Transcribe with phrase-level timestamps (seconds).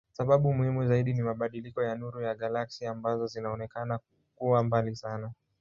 [0.13, 3.99] Sababu muhimu zaidi ni mabadiliko ya nuru ya galaksi ambazo zinaonekana
[4.35, 5.33] kuwa mbali sana.